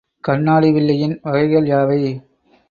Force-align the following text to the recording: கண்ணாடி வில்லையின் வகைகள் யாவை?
கண்ணாடி 0.23 0.69
வில்லையின் 0.71 1.19
வகைகள் 1.23 1.65
யாவை? 1.65 2.01